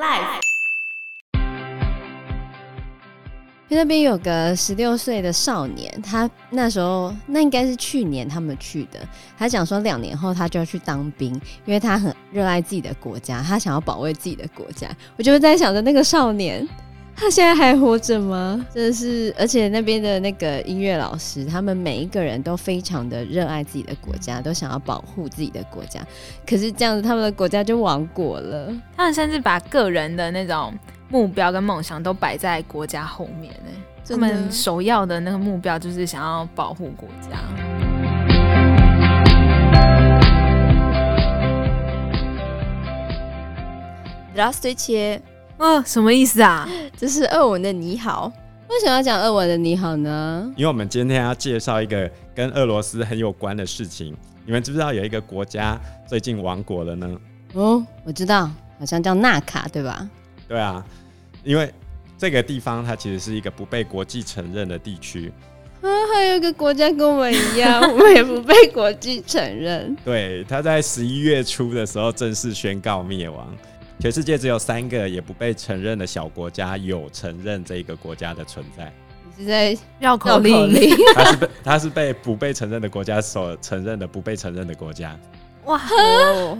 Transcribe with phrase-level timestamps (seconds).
[0.00, 0.40] Life，
[3.68, 9.06] 那边有个十六岁的少年，他那时候那应该是去年他们去的。
[9.36, 11.34] 他讲说两年后他就要去当兵，
[11.66, 14.88] 因为他很热爱自己的国家，他想要保卫自己的国家。
[15.18, 16.66] 我就在想着那个少年。
[17.19, 18.63] 他现在还活着吗？
[18.71, 25.99] 真的是，而且那边的那个音乐老师，他们每一个人都非常的热爱自己的国家，都想要保护自己的国家。
[26.45, 28.71] 可是这样子，他们的国家就亡国了。
[28.95, 30.71] 他们甚至把个人的那种
[31.09, 33.71] 目标跟梦想都摆在国家后面呢。
[34.07, 37.39] 他们首要的那个目标就是想要保护国家。
[44.33, 45.19] Здравствуйте
[45.62, 46.68] 哦，什么意思啊？
[46.98, 48.30] 这是俄文的你好。
[48.68, 50.52] 为什么要讲俄文的你好呢？
[50.56, 54.12] 因为我们今天要介绍一个跟俄罗斯很有关的事情。
[54.44, 57.16] 你们知不知道有一个国家最近亡国了呢？
[57.52, 60.08] 哦，我知道，好像叫纳卡，对吧？
[60.48, 60.84] 对啊，
[61.44, 61.72] 因为
[62.18, 65.32] 这个地方它其实是一个不被国际承认的地区。
[65.80, 69.96] 啊，还有一个国家跟我们一样， 我们也不被国际承认。
[70.04, 73.46] 对，它在十一月初的时候正式宣告灭亡。
[73.98, 78.92] 全世界只有三个也不被承认的小国家有承认这个国家的存在。
[79.36, 80.96] 你是在绕口令？
[81.14, 85.16] 它 是被它是被不被承认的国家所承认的不被承认的国家。
[85.64, 86.58] 哇，哦，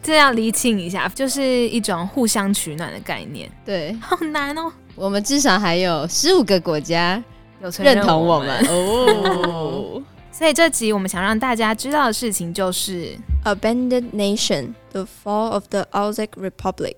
[0.00, 3.50] 这要厘清一下，就是一种互相取暖的概念。
[3.64, 4.72] 对，好难哦。
[4.94, 7.22] 我们至少还有十五个国家
[7.60, 10.02] 有认同我们哦。
[10.35, 16.95] 所以这集我们想让大家知道的事情就是：Abandoned Nation: The Fall of the Orzech Republic.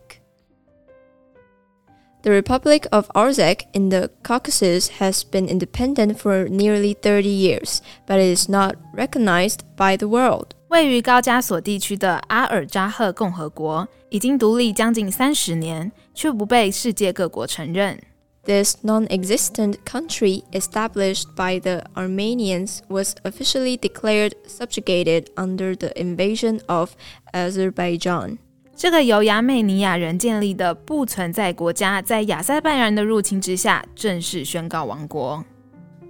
[2.22, 8.18] The Republic of Orzech in the Caucasus has been independent for nearly 30 years, but
[8.18, 10.52] it is not recognized by the world.
[10.70, 18.00] 位于高加索地区的阿尔扎赫共和国已经独立将近三十年，却不被世界各国承认。
[18.48, 26.92] This non-existent country, established by the Armenians, was officially declared subjugated under the invasion of
[27.32, 28.40] Azerbaijan.
[28.76, 35.42] 这个由亚美尼亚人建立的不存在国家，在亚塞拜然人的入侵之下，正式宣告亡国。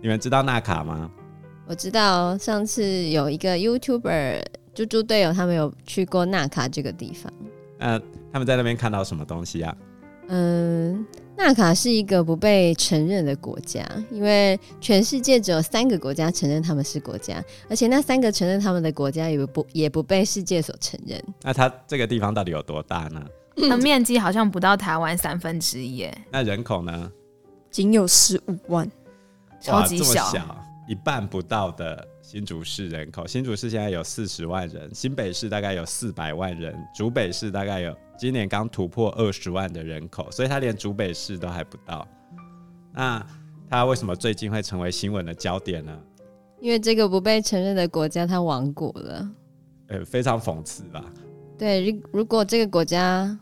[0.02, 1.12] 你们知道纳卡吗？
[1.68, 4.44] 我知道，上次有一个 YouTuber
[4.74, 7.32] 猪猪队友，他们有去过纳卡这个地方。
[7.78, 9.78] 呃，他们在那边看到什么东西啊？
[10.30, 11.06] 嗯。
[11.39, 17.41] 纳卡是一个不被承认的国家，因为全世界只有三个国家承认他们是国家，
[17.71, 21.23] 而且那三个承认他们的国家也不也不被世界所承认。
[21.43, 23.25] 那它这个地方到底有多大呢？
[23.69, 26.19] 它面积好像不到台湾三分之一耶。
[26.33, 27.11] 那人口呢？
[27.71, 28.91] 仅有十五万，
[29.61, 33.25] 超级小，小，一半不到的新竹市人口。
[33.29, 37.97] 新竹市现在有四十万人，新北市大概有四百万人，竹北市大概有。
[38.19, 42.07] 今年刚突破二十万的人口，所以他连竹北市都还不到。
[42.93, 43.25] 那
[43.71, 45.97] 他为什么最近会成为新闻的焦点呢？
[46.61, 49.31] 因为这个不被承认的国家，它亡国了。
[49.87, 51.05] 呃，非常讽刺吧？
[51.57, 53.39] 对，如如果这个国家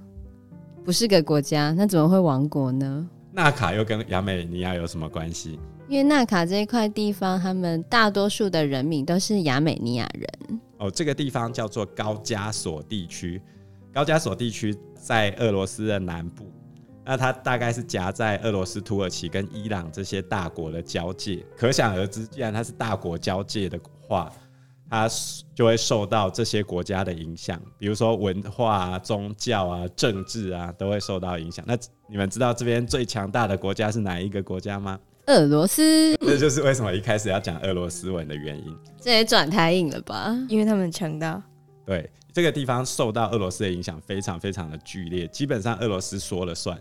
[0.85, 3.09] 不是个国家，那怎么会亡国呢？
[3.33, 5.59] 纳卡又跟亚美尼亚有什么关系？
[5.89, 10.61] 因为纳卡这一块地方，他们大多数的人民都是亚美尼亚人。
[10.79, 13.41] 哦，这个地方叫做高加索地区。
[13.97, 16.53] 高加索地区在俄罗斯的南部，
[17.03, 21.43] 那它大概是夹在俄罗斯、土耳其跟伊朗这些大国的交界。
[21.57, 24.31] 可想而知，既然它是大国交界的话，
[24.91, 25.09] 它
[25.55, 31.65] 就会受到这些国家的影响，比如说文化啊、宗教啊、政治啊，都会受到影响。
[31.67, 31.75] 那
[32.07, 35.01] 你们知道这边最强大的国家是哪一个国家吗？
[35.29, 36.15] 俄罗斯。
[36.19, 38.77] 这就是为什么一开始要讲俄罗斯文的原因。
[39.01, 40.37] 这也转太硬了吧？
[40.51, 41.43] 因为他们强大。
[41.87, 42.11] 对。
[42.37, 46.79] 这个地方受到俄罗斯的影响非常非常的剧烈，基本上俄罗斯说了算，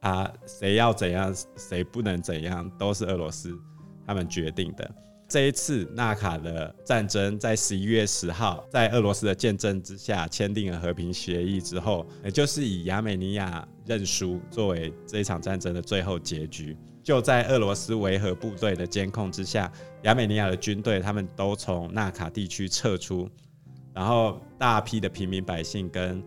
[0.00, 3.56] 啊，谁要怎样，谁不能怎样，都是俄罗斯
[4.04, 4.90] 他们决定的。
[5.28, 16.76] 这一次纳卡的战争在十一月十号，在俄罗斯的见证之下签订了和平协议之后，也就是以亚美尼亚认输作为这一场战争的最后结局。
[17.04, 19.70] 就在俄罗斯维和部队的监控之下，
[20.02, 23.30] 亚美尼亚的军队他们都从纳卡地区撤出。
[23.94, 26.22] 然后大批的平民百姓跟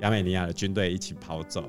[0.00, 1.64] 亚美尼亚的军队一起跑走。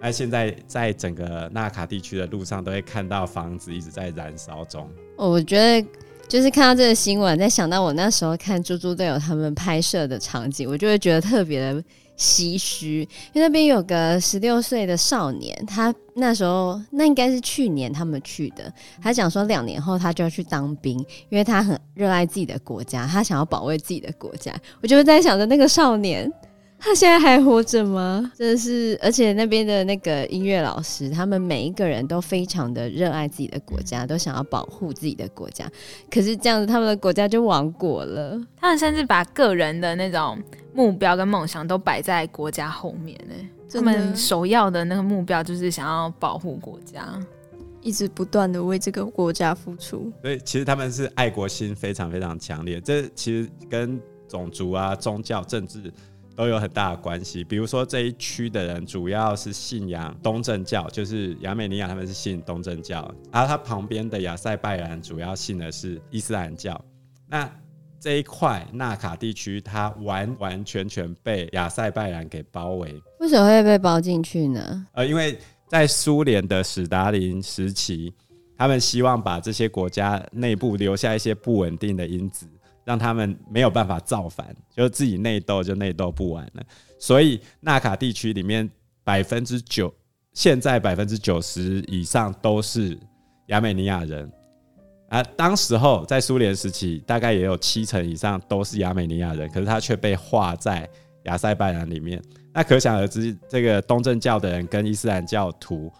[0.00, 4.88] 那现在在整个纳卡地区的路上，都会看到房子一直在燃烧中。
[5.16, 5.88] 我觉得
[6.28, 11.82] 就是看到这个新闻，在想到我那时候看猪猪队友他们拍摄的场景，我就会觉得特别的。
[12.16, 13.00] 唏嘘，
[13.32, 18.72] 因为那边有个十六岁的少年，他那时候那应该是去年他们去的。
[19.02, 24.54] 他讲说两年后他就要去当兵，因为他很热爱自己的国家，他想要保卫自己的国家。
[24.80, 26.32] 我就在想着那个少年，
[26.84, 28.30] 他现在还活着吗？
[28.36, 35.66] 真的是，而且那边的那个音乐老师，他们每一个人都非常的热爱自己的国家，都想要保护自己的国家。
[36.10, 38.38] 可是这样子，他们的国家就亡国了。
[38.54, 40.38] 他们甚至把个人的那种
[40.74, 43.34] 目标跟梦想都摆在国家后面呢。
[43.72, 47.18] 他们首要的那个目标就是想要保护国家，
[47.80, 50.12] 一直不断的为这个国家付出。
[50.20, 52.78] 所以其实他们是爱国心非常非常强烈。
[52.78, 53.98] 这其实跟
[54.28, 55.90] 种族啊、宗教、政治
[56.36, 57.44] 都有很大的关系。
[57.44, 66.78] 比如说这一区的人主要是信仰东正教，就是亚美尼亚他们是信东正教，然后他旁边的亚塞拜然主要信的是伊斯兰教。
[67.28, 67.50] 那
[68.00, 73.02] 这一块纳卡地区，它完完全全被亚塞拜然给包围。
[73.18, 74.86] 为什么会被包进去呢？
[74.92, 78.12] 呃，因为在苏联的史达林时期，
[78.58, 82.46] 他们希望把这些国家内部留下一些不稳定的因子，
[82.84, 86.62] 让他们没有办法造反，就自己内斗就内斗不完了。
[86.98, 88.68] 所以纳卡地区里面
[89.02, 89.92] 百分之九，
[90.32, 92.98] 现在百分之九十以上都是
[93.46, 94.30] 亚美尼亚人。
[95.08, 100.88] 啊，当时候在苏联时期，大概也有七成以上都是亚美尼亚人，可是他却被划在
[101.24, 102.20] 亚塞拜然里面。
[102.52, 105.92] 那可想而知，这个东正教的人跟伊斯兰教徒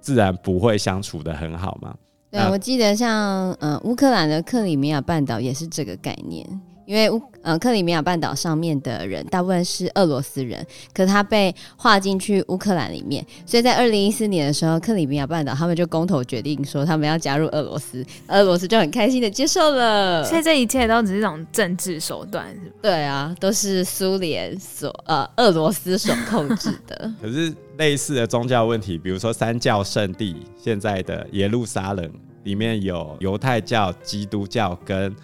[0.00, 1.96] 自然不会相处得很好嘛。
[2.32, 6.44] 对，我记得像嗯乌克兰的克里米亚半岛也是这个概念。
[6.84, 20.24] 因为乌呃克里米亚半岛上面的人大部分是俄罗斯人，可是他被划进去乌克兰里面，所以在二零一四年的时候，克里米亚半岛他们就公投决定说他们要加入俄罗斯，俄罗斯就很开心的接受了。
[20.24, 22.76] 所以这一切都只是一种政治手段，是吧？
[22.82, 27.10] 对啊，都是苏联所呃俄罗斯所控制的。
[27.22, 32.12] 可是类似的宗教问题，比如说三教圣地现在的耶路撒冷
[32.44, 35.14] 里面有犹太教、基督教跟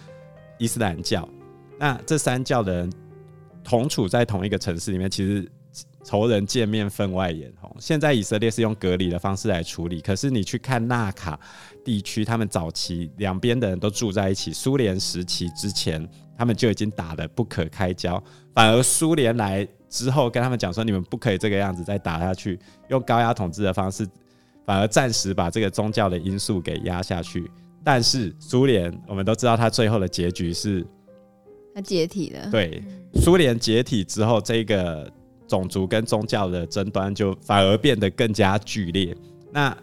[0.57, 1.27] 伊斯兰教。
[1.77, 2.93] 那这三教的人
[3.63, 5.49] 同处在同一个城市里面，其实
[6.03, 7.73] 仇人见面分外眼红。
[7.79, 11.39] 现在以色列是用隔离的方式来处理，可是你去看纳卡
[11.85, 14.51] 地区，他们早期两边的人都住在一起。
[14.51, 16.05] 苏联时期之前，
[16.37, 18.21] 他们就已经打得不可开交，
[18.53, 22.59] 反而苏联来之后跟他们讲说，你们不可以这个样子再打下去，
[22.89, 24.07] 用高压统治的方式，
[24.65, 27.49] 反而暂时把这个宗教的因素给压下去。
[27.83, 30.85] 但是苏联，我们都知道，它最后的结局是。
[31.73, 32.49] 他解体了。
[32.51, 32.83] 对，
[33.15, 35.09] 苏联解体之后，这个
[35.47, 39.15] 种族跟宗教的争端就反而变得更加剧烈。
[39.51, 39.75] 那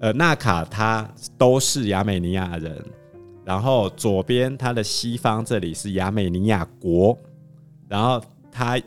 [0.00, 2.82] 呃，纳卡他都是亚美尼亚人，
[3.44, 7.16] 然后左边他的西方这里是亚美尼亚国，
[7.88, 8.20] 然后
[8.50, 8.80] 他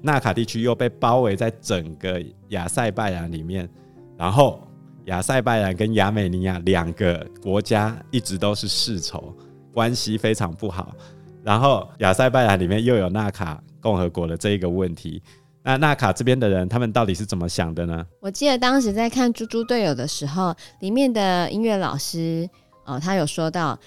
[0.00, 3.68] 纳卡地区又被包围在整个亚塞拜然里面，
[4.16, 4.60] 然后
[5.06, 9.34] 亚塞拜然跟亚美尼亚两个国家一直都是世仇，
[9.72, 10.94] 关系非常不好。
[11.42, 15.22] 然后亚塞拜然里面又有纳卡共和国的这一个问题，
[15.62, 18.06] 那纳卡这边的人他们到底是怎么想的呢？
[18.20, 22.48] 我记得当时在看《猪猪队友》的时候，里面的音乐老师
[22.84, 23.78] 哦，他有说到，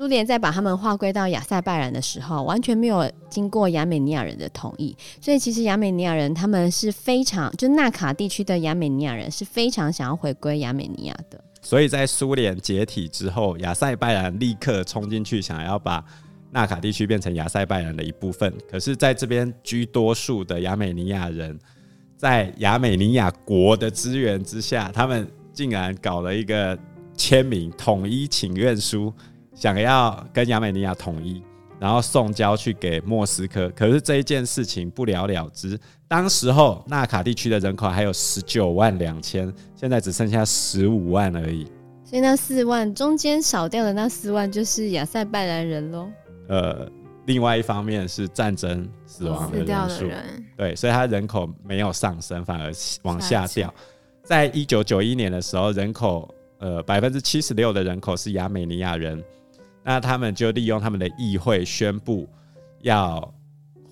[0.00, 11.38] 苏联在把他们划归到亚塞拜然的时候，完全没有经过亚美尼亚人的同意，所以其实亚美尼亚人他们是非常，就纳卡地区的亚美尼亚人是非常想要回归亚美尼亚的。
[11.60, 16.02] 所以在苏联解体之后，亚塞拜然立刻冲进去，想要把。
[16.52, 21.56] 纳卡地区变成亚塞拜然的一部分，可是在这边居多数的亚美尼亚人，
[22.16, 26.76] 在亚美尼亚国的支援之下，他们竟然搞了一个
[27.16, 29.14] 签名统一请愿书，
[29.60, 31.42] 想要跟亚美尼亚统一，
[31.78, 33.68] 然后送交去给莫斯科。
[33.76, 35.78] 可是这一件事情不了了之。
[36.08, 41.66] 当时候纳卡地区的人口还有十九万两千，现在只剩下十五万而已。
[42.02, 46.08] 所以那四万中间少掉的那四万就是亚塞拜然人喽。
[46.48, 46.90] 呃，
[47.26, 50.10] 另外一方面是战争死亡的人数，
[50.56, 53.72] 对，所以它人口没有上升，反而往下掉。
[54.24, 59.22] 在一九九一年的时候，人口呃百分之七十六的人口是亚美尼亚人，
[59.84, 62.28] 那他们就利用他们的议会宣布
[62.82, 63.32] 要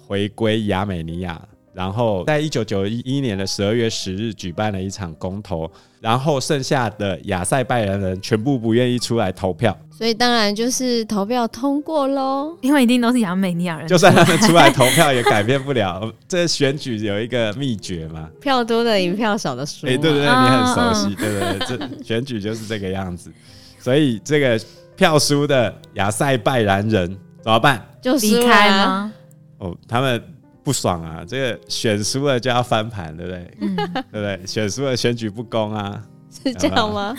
[0.07, 1.41] 回归亚美尼亚。
[1.75, 12.57] 然后，在一九九一年的十二月十日举办了一场公投，然后剩下的亚塞拜然人全部不愿意出来投票，所以当然就是投票通过喽。
[12.63, 16.13] 因为一定都是亚美尼亚人，就算他们出来投票也改变不了。
[16.27, 18.29] 这选举有一个秘诀嘛？
[18.41, 19.87] 票多的赢，票少的输。
[19.87, 23.31] 哎，对对对，你很熟悉，对对对，这选举就是这个样子。
[23.79, 24.61] 所以这个
[24.99, 27.83] 票输的亚塞拜然人怎么办？
[28.03, 29.11] 就离开吗？
[29.57, 30.23] 哦，他们。
[30.65, 31.25] 不爽啊！
[31.27, 33.57] 这个选输了就要翻盘，对不对？
[33.63, 34.47] 嗯、对不对？
[34.47, 37.17] 选输了选举不公啊，是这样吗？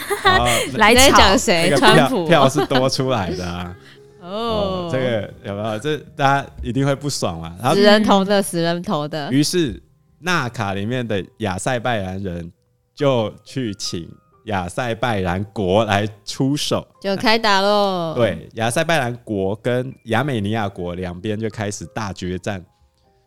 [0.75, 1.67] 来讲谁？
[1.71, 3.75] 那个票，票是多出来的啊。
[4.21, 5.79] 哦，这个有没有？
[5.79, 7.55] 这大家一定会不爽嘛。
[7.59, 9.31] 然后死人头的，死人头的。
[9.31, 9.81] 于是
[10.19, 12.51] 纳卡里面的亚塞拜然人
[12.93, 14.07] 就去请
[14.49, 18.13] 亚塞拜然国来出手，就开打喽。
[18.15, 22.63] 对，亚塞拜然国跟亚美尼亚国两边就开始大决战。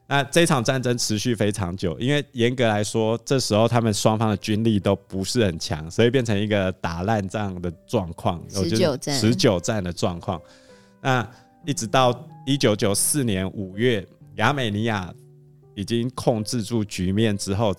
[0.08, 10.38] 那这场战争持续非常久，因为严格来说，这时候他们双方的军力都不是很强，所以变成一个打烂仗的状况，持久战、持久战的状况。
[11.00, 11.26] 那
[11.64, 12.12] 一直到
[12.44, 15.10] 一九九四年五月，亚美尼亚
[15.74, 17.74] 已经控制住局面之后，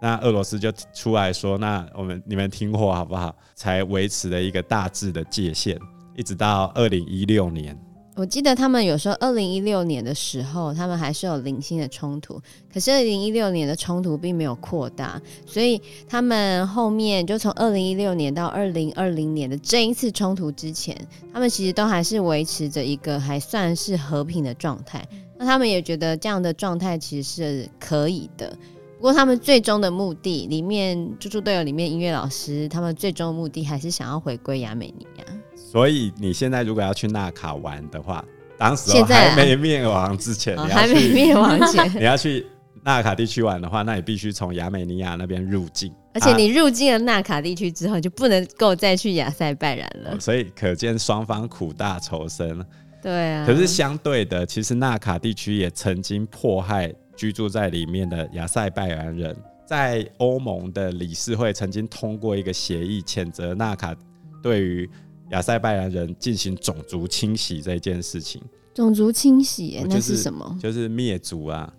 [0.00, 5.78] 那俄罗斯就出来说：“那我们你们听话好不好？”才维持了一个大致的界限，
[6.16, 7.76] 一直到二零一六年。
[8.14, 12.40] 我记得他们有时候二零一六年的时候，他们还是有零星的冲突，
[12.72, 20.96] 可是二零一六年的冲突并没有扩大，所以他们后面就从二零一六年到二零二零年的这一次冲突之前，
[21.30, 25.06] 他们其实都还是维持着一个还算是和平的状态。
[25.36, 28.56] 那他们也觉得这样的状态其实是可以的。
[28.96, 35.24] 不过他们最终的目的，里面猪猪队友里面音乐老师，他们最终的目的还是想要回归亚美尼亚。
[35.54, 38.24] 所以你现在如果要去纳卡玩的话，
[38.56, 42.46] 当时还没灭亡之前，啊、还没灭亡前， 你要去
[42.82, 45.92] 纳卡地区玩的话，那你必须从亚美尼亚那边入境。
[46.14, 50.18] 而且你入境了纳卡地区之后，就不能够再去亚塞拜然了。
[50.18, 52.64] 所以可见双方苦大仇深。
[53.02, 53.44] 对啊。
[53.46, 59.36] 可是相对的，其实纳卡地区也曾经迫害居住在里面的亚塞拜然人。
[59.66, 63.92] 在欧盟的理事会曾经通过一个协议，谴责纳卡
[64.40, 64.88] 对于
[65.30, 68.40] 亚塞拜然人进行种族清洗这件事情，
[68.72, 70.56] 种族清洗，那是什么？
[70.62, 71.72] 就是灭族啊，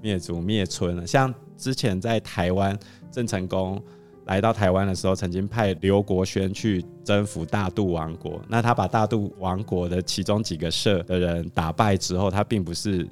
[0.00, 1.04] 灭族灭村啊。
[1.04, 2.78] 像之前在台湾，
[3.12, 3.78] 郑成功
[4.24, 8.40] 来到台湾的时候，曾经派刘国轩去征服大肚王国。
[8.48, 13.06] 那他把大肚王国的其中几个社的人打败之后，他并不是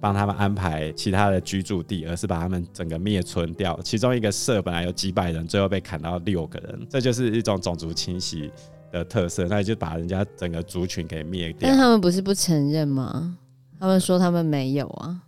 [0.00, 3.78] 帮他们安排其他的居住地，而是把他们整个灭村掉。
[3.84, 8.50] 其中一个社本来有几百人，最后被砍到六个人，这就是一种种族清洗
[8.90, 11.68] 的特色，那就把人家整个族群给灭掉。
[11.68, 13.36] 但他们不是不承认吗？
[13.78, 15.20] 他们说他们没有啊。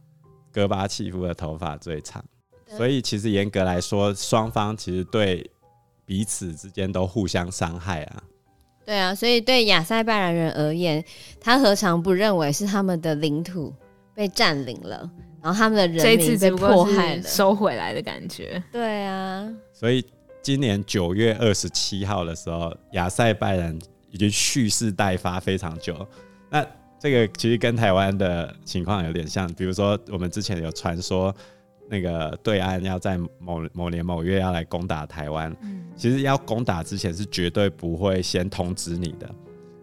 [0.53, 2.23] 戈巴契夫的头发最长，
[2.77, 5.51] 所以其实严格来说，双方其实对
[6.05, 8.23] 彼此之间都互相伤害啊。
[8.85, 11.03] 对啊，所以对亚塞拜然人而言，
[11.41, 13.73] 他何尝不认为是他们的领土
[14.15, 15.11] 被占领了，
[15.43, 18.63] 然后他们的人民被迫害了，收回来的感觉。
[18.73, 20.05] 对啊，所以。
[20.45, 23.79] 今年九月二十七号的时候，亚塞拜然
[24.11, 26.05] 已经蓄势待发非常久。
[26.51, 26.67] 那
[26.99, 31.33] 这个其实跟台湾的情况有点像，比如说我们之前有传说，
[31.89, 35.57] 那个对岸要在某某年某月要来攻打台湾。
[35.97, 39.31] 其实要攻打之前是绝对不会先通知你的。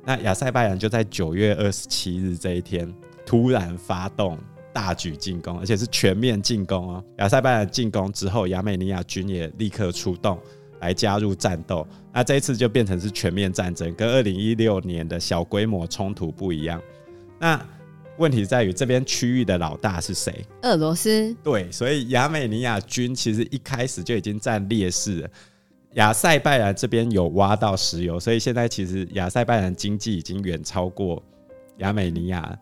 [0.03, 2.93] 那亚塞拜然就在九月二十七日这一天
[3.29, 4.35] 突然发动。
[4.71, 7.03] 大举进攻，而且是全面进攻哦！
[7.17, 10.39] 亚塞拜然进攻之后，亚美尼亚军也立刻出动
[10.79, 11.85] 来加入战斗。
[12.13, 16.79] 那这一次就变成是全面战争，跟二零一六年的小规模冲突不一样。
[17.39, 17.59] 那
[18.19, 20.45] 问题在于这边区域的老大是谁？
[20.61, 21.35] 俄罗斯。
[21.43, 25.29] 对，所以亚美尼亚军其实一开始就已经占劣势了。
[25.95, 31.21] 亚塞拜然这边有挖到石油，所以现在其实亚塞拜然经济已经远超过
[31.79, 32.57] 亚美尼亚。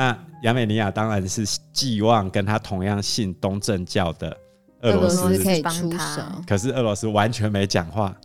[0.00, 4.34] 那亚美尼亚当然是寄望跟他同样信东正教的
[4.80, 8.16] 俄罗斯可以出手，可是俄罗斯完全没讲话。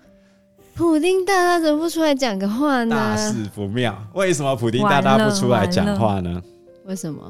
[0.73, 2.95] 普丁大大怎么不出来讲个话呢？
[2.95, 6.41] 大事不妙，为什么普丁大大不出来讲话呢？
[6.85, 7.21] 为什么？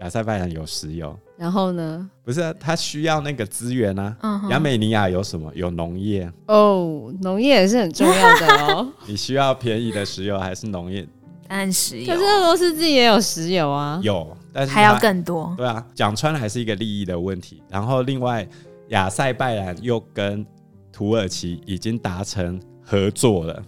[0.00, 2.08] 亚塞拜然有石油，然后呢？
[2.24, 4.16] 不是、啊，他需要那个资源啊。
[4.48, 5.52] 亚、嗯、美尼亚有什么？
[5.54, 8.88] 有农业哦，农业也是很重要的哦。
[9.06, 11.06] 你需要便宜的石油还是农业？
[11.50, 15.52] 按石油，可是俄罗斯自己也有石油啊，有，但是还要更多。
[15.56, 17.60] 对啊，讲穿了还是一个利益的问题。
[17.68, 18.48] 然后另外，
[18.88, 20.46] 亚塞拜然又跟
[20.92, 23.62] 土耳其已经达成合作了。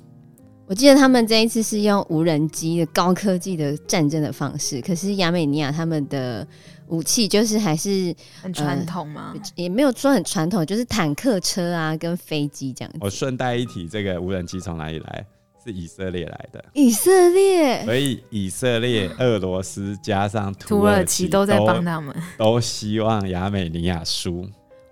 [0.65, 6.47] 我记得他们这一次是用无人机的高科技的战争的方式，可是亚美尼亚他们的
[6.87, 9.33] 武器就是还是很传统吗？
[9.35, 12.99] 呃，也没有说很传统，就是坦克车啊跟飞机这样子。
[13.03, 15.27] 我顺带一提，这个无人机从哪里来？
[15.65, 24.43] 是以色列来的，以色列，所以以色列、俄罗斯加上土耳，土耳其都在帮他们，都希望亚美尼亚输。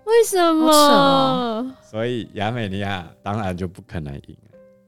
[0.05, 0.71] 为什么？
[0.71, 4.37] 哦、所以亚美尼亚当然就不可能赢。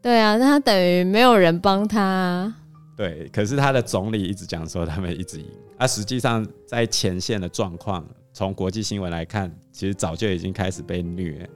[0.02, 2.54] 对啊，那他等于没有人帮他。
[2.96, 5.48] 对，可是他的总理一直讲说他们一直赢，
[5.78, 11.50] 啊，实际上在前线的状况，从国际新闻来看，其实早就已经开始被虐。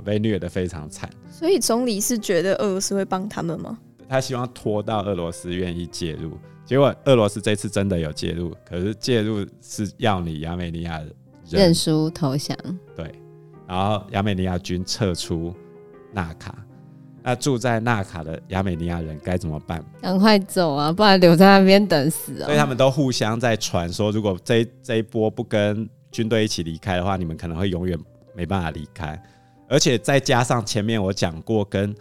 [0.00, 3.78] 被虐得非常惨，所以总理是觉得俄罗斯会帮他们吗？
[4.08, 6.32] 他希望拖到俄罗斯愿意介入。
[6.64, 11.02] 结果俄罗斯这次真的有介入，可是介入是要你亚美尼亚
[11.48, 12.56] 认输投降。
[12.94, 13.12] 对，
[13.66, 15.54] 然后亚美尼亚军撤出
[16.12, 16.54] 纳卡。
[17.24, 19.84] 那住在纳卡的亚美尼亚人该怎么办？
[20.00, 22.46] 赶快走啊，不然留在那边等死啊！
[22.46, 27.96] 所以他们都互相在传说，如果这一这一波不跟军队一起离开的话，你们可能会永远
[28.34, 29.20] 没办法离开。
[29.72, 31.94] 而且再加上前面我讲过跟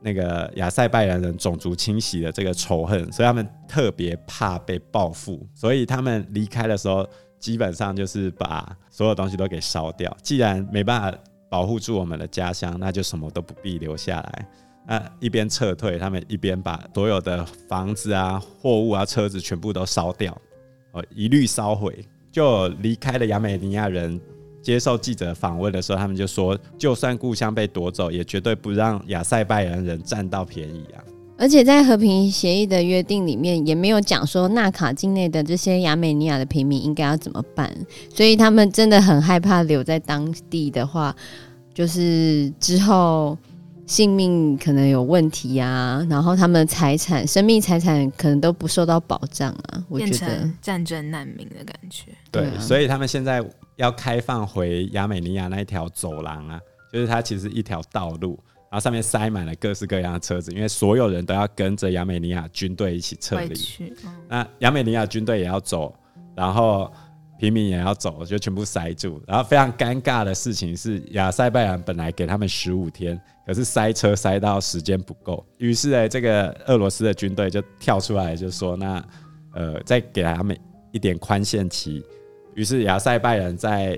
[0.00, 5.44] 那个亚塞拜然人种族清洗的这个仇恨，所以他们特别怕被报复。
[5.52, 7.04] 所以他们离开的时候，
[7.40, 10.16] 基本上就是把所有东西都给烧掉。
[10.22, 11.18] 既然没办法
[11.50, 14.48] 保护住我们的家乡，那就什么都不必留下来。
[14.86, 20.40] 那一边撤退，他们一边把所有的房子啊、货物啊、车子全部都烧掉，
[20.92, 22.06] 哦，一律烧毁。
[22.30, 24.20] 就离开了亚美尼亚人
[24.66, 30.98] 接受记者访问的时候，他们就说，就算故乡被夺走，也绝对不让亚塞拜然人占到便宜啊！
[31.38, 37.72] 而且在和平协议的约定里面，也没有讲说纳卡境内的这些亚美尼亚的平民应该要怎么办，
[38.12, 41.14] 所以他们真的很害怕留在当地的话，
[41.72, 43.38] 就是之后。
[43.86, 49.84] 性命可能有问题呀、啊，然后他们的财产、生命财产可能都不受到保障啊。
[49.88, 52.06] 我觉得战争难民的感觉。
[52.32, 53.40] 对，所以他们现在
[53.76, 56.60] 要开放回亚美尼亚那一条走廊啊，
[56.92, 58.38] 就是它其实一条道路，
[58.70, 63.54] 然后上面塞满了各式各样的车子，因为所有人都要跟着亚美尼亚军队一起撤离。
[63.80, 65.94] 嗯、那亚美尼亚军队也要走，
[66.34, 66.92] 然后。
[67.38, 69.20] 平民也要走，就全部塞住。
[69.26, 79.04] 然后非常尴尬的事情是，亚塞拜然本来给他们十五天，可是塞车塞到时间不够，于是呢，这个俄罗斯的军队就跳出来就说：“那
[79.52, 80.58] 呃，再给他们
[80.92, 82.02] 一点宽限期。”
[82.56, 83.96] 于是亚塞拜人在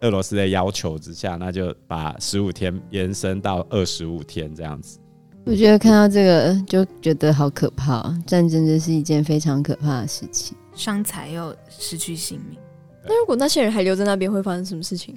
[0.00, 4.98] 俄罗斯的要求之下，那就把十五天延伸到二十五天这样子。
[5.44, 12.58] 我觉得看到这个就觉得好可怕，战争真是一件非常可怕的事情，伤财又失去性命。
[13.04, 15.16] 那如果那些人还留在那边，会发生什么事情？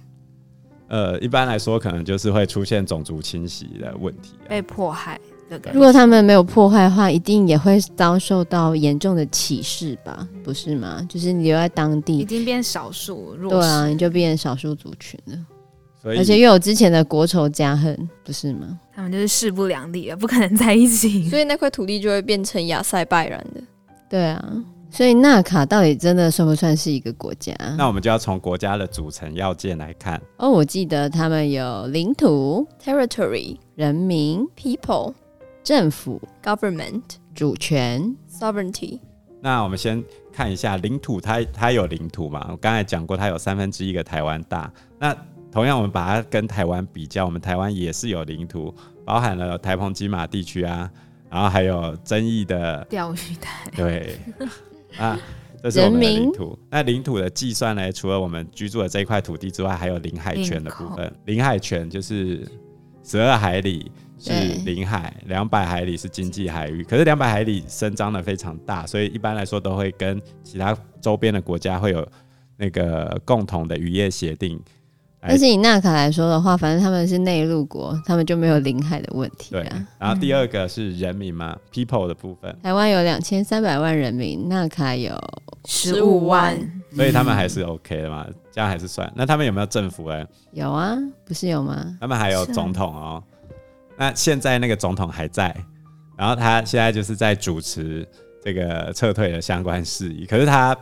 [0.87, 5.77] 呃，一般来说，可能就是会出现种族清洗的问题，被迫害的感觉。
[5.77, 10.27] 如果他们没有破坏的话，一定也会遭受到严重的歧视吧？
[10.43, 11.05] 不是吗？
[11.09, 15.37] 就是你留在当地，已经变少数弱，对啊，你就变少数族群了。
[16.01, 18.79] 所以，而且又有之前的国仇家恨，不是吗？
[18.93, 23.61] 他们就是势不两立了，不可能在一起， 所以那块土地就会变成亚塞拜然的。
[24.09, 24.63] 对啊。
[24.91, 27.53] 所以纳卡到底真的算不算是一个国家？
[27.77, 30.21] 那我们就要从国家的组成要件来看。
[30.37, 35.13] 哦，我记得他们有领土 （territory）、人民 （people）、
[35.65, 37.01] 政府 （government）、
[37.33, 38.99] 主权 （sovereignty）。
[39.41, 40.01] 那我们先
[40.31, 42.47] 看一下领土，它它有领土嘛？
[42.51, 44.71] 我刚才讲过，它有三分之一个台湾大。
[44.99, 45.11] 那
[45.51, 48.71] 同样，我们把它跟台湾比较，我们台湾也是有领土，
[49.03, 50.87] 包含了台澎金马地区啊，
[51.31, 53.71] 然后还有争议的钓鱼台。
[53.75, 54.19] 对。
[54.99, 55.19] 啊，
[55.63, 56.55] 这是我们的领土。
[56.69, 57.91] 那领土的计算呢？
[57.91, 61.11] 除了我们居住的这一块土地之外，还有领海权的部分。
[61.25, 62.47] 领海权就是
[63.03, 64.31] 十二海里是
[64.65, 66.83] 领海，两百海里是经济海域。
[66.83, 72.07] 可是两百海里伸张的非常大，所以一般来说都会跟其他周边的国家会有
[72.57, 74.59] 那个共同的渔业协定。
[75.27, 79.49] 但是以纳卡来说的话，反正他们是内陆国，他们就没有领海的问题。
[79.55, 82.55] 对，然后第二个是人民嘛、嗯、，people 的部分。
[82.61, 85.19] 台湾有两千三百万人民，纳卡有
[85.65, 86.55] 十五万，
[86.93, 89.11] 所以他们还是 OK 的嘛，这样还是算。
[89.15, 90.23] 那他们有没有政府哎？
[90.51, 91.97] 有啊，不是有吗？
[91.99, 93.23] 他们还有总统哦。
[93.97, 95.55] 那现在那个总统还在，
[96.17, 98.07] 然后他现在就是在主持
[98.43, 100.77] 这个撤退的相关事宜，可是他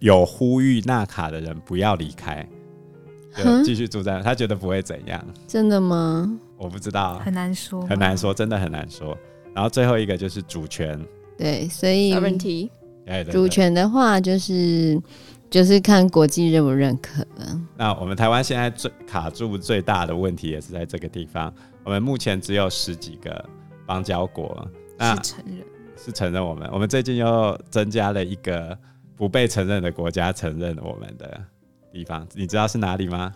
[0.00, 2.46] 有呼吁纳卡的人不要离开。
[3.64, 5.24] 继续住在，他觉得不会怎样。
[5.46, 6.28] 真的吗？
[6.56, 9.16] 我不知道，很难说，很难说，真的很难说。
[9.54, 11.00] 然后最后一个就是主权，
[11.38, 12.68] 对，所以问题，
[13.30, 15.00] 主权的话就是
[15.50, 17.60] 就是看国际认不认可了。
[17.76, 21.52] 那我们台湾现在最卡住最大的问题也是在这个地方。
[21.84, 23.44] 我们目前只有十几个
[23.84, 25.58] 邦交国，那是承认，
[25.96, 26.68] 是承认我们。
[26.72, 28.78] 我们最近又增加了一个
[29.16, 31.42] 不被承认的国家承认我们的。
[31.92, 33.32] 地方，你知道是哪里吗？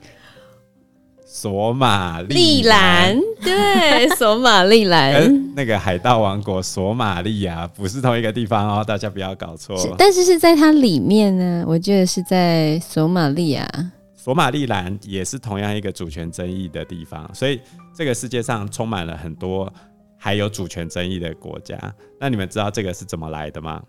[1.37, 5.21] 索马利兰，对，索马利兰，
[5.57, 9.77] 那个海盗王国索马利亚不是同一个地方哦，大家不要搞错。
[9.99, 13.69] 但是是在它里面呢，我觉得是在索马利亚。
[14.15, 17.61] 索马利兰也是同样一个主权争议的地方，所以
[17.93, 19.71] 这个世界上充满了很多
[20.17, 21.77] 还有主权争议的国家。
[22.21, 23.83] 那你们知道这个是怎么来的吗？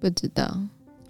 [0.00, 0.58] 不知道，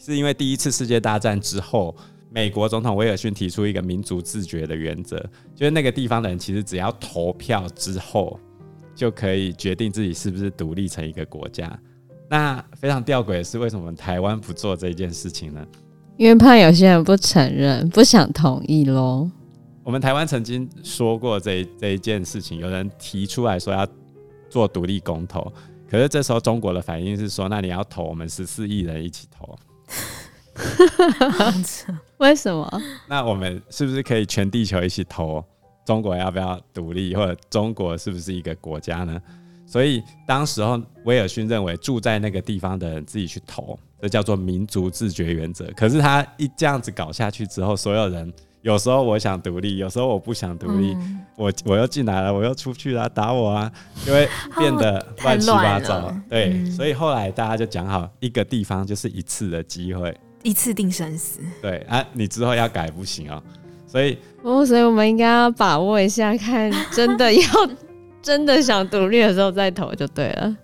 [0.05, 1.95] 是因为第一次世界大战之后。
[2.35, 5.17] 美国总统威尔逊提出一个民族自觉的原则，
[5.55, 8.41] 就是那个地方的人其实只要投票之后，
[8.93, 11.79] 就可以决定自己是不是独立成一个国家。
[12.29, 15.65] 那非常吊诡的是，为什么台湾不做这件事情呢？
[16.17, 19.31] 因为怕有些人不承认，不想同意喽。
[19.85, 23.87] 我们台湾曾经说过这这一件事情，有人提出来说要
[24.51, 25.53] 做独立公投，
[25.89, 29.57] 可是这时候中国的反应是说，那你要投，我们十四亿人一起投。
[32.19, 32.83] 为什么？
[33.09, 35.45] 那我们是不是可以全地球一起投？
[35.85, 39.21] 中国要不要独立，或者中国是不是一个国家呢？
[39.67, 45.67] 所以当时候威尔逊认为住在那个地方的人自己去投，这叫做民族自决原则。
[45.77, 53.71] 可是他一这样子搞下去之后，所有人有时候我想独立，有时候我不想独立，嗯、我我又进来了，我又出去了，打我啊，
[54.07, 56.15] 就会变得 乱七八糟。
[56.31, 61.41] 对，嗯、所以后来大家就讲好，一个地方就是一次的机会，一次定生死。
[61.61, 63.43] 对啊，你之后要改不行哦。
[63.85, 67.43] 所以哦，所以我们应该要把握一下，看真的要。
[68.25, 70.57] 真的想独立的时候再投就对了。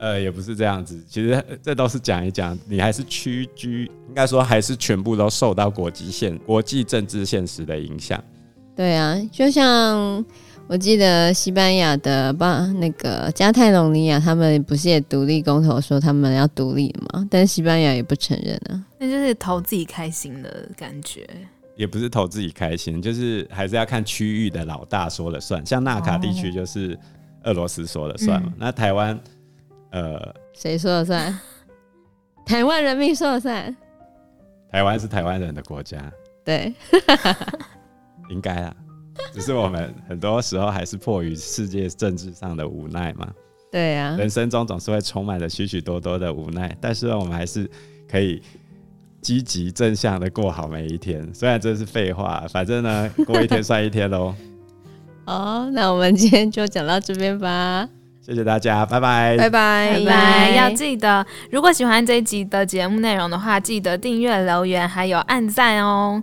[0.00, 8.20] 呃，也不是这样子，其实这都是讲一讲，你还是屈居，应该说还是全部都受到国际现国际政治现实的影响。
[8.74, 10.24] 对啊，就像
[10.70, 17.26] 我记得西班牙的巴，那个加泰隆尼亚，他们不是也独立公投说他们要独立吗？
[17.28, 18.86] 但西班牙也不承认啊。
[18.96, 21.28] 那就是投自己开心的感觉。
[21.74, 25.66] 也不是投自己开心，就是还是要看区域的老大说了算。
[25.66, 26.96] 像纳卡地区就是
[27.42, 28.46] 俄罗斯说了算嘛。
[28.46, 29.20] 哦嗯、那台湾，
[29.90, 31.36] 呃，谁说了算？
[32.46, 33.76] 台湾人民说了算。
[34.70, 35.98] 台湾是台湾人的国家，
[36.44, 36.72] 对，
[38.30, 38.76] 应该啊。
[39.32, 43.28] 只是我们很多时候还是迫于世界政治上的无奈嘛。
[43.70, 47.70] 对呀、啊，人生中总是会充满着许许多多的无奈，但是我们还是
[48.08, 48.42] 可以。
[49.22, 54.34] 积极正向的过好每一天，虽然这是废话，反正呢， 过一天算一天喽。
[55.26, 57.86] 哦，那我们今天就讲到这边吧。
[58.22, 60.50] 谢谢大家，拜拜，拜拜，拜拜。
[60.56, 66.22] 要记得，如果喜欢这一集的节目内容的话，记得订阅、留言还有按赞哦。